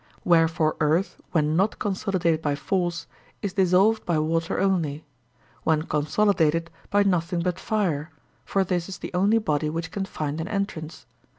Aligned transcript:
Wherefore 0.25 0.77
earth 0.79 1.21
when 1.31 1.55
not 1.55 1.77
consolidated 1.77 2.41
by 2.41 2.55
force 2.55 3.05
is 3.43 3.53
dissolved 3.53 4.03
by 4.03 4.17
water 4.17 4.59
only; 4.59 5.05
when 5.61 5.83
consolidated, 5.83 6.71
by 6.89 7.03
nothing 7.03 7.41
but 7.41 7.59
fire; 7.59 8.09
for 8.43 8.63
this 8.63 8.89
is 8.89 8.97
the 8.97 9.13
only 9.13 9.37
body 9.37 9.69
which 9.69 9.91
can 9.91 10.05
find 10.05 10.41
an 10.41 10.47
entrance. 10.47 11.05